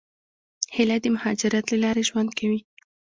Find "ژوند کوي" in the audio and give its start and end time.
2.09-2.59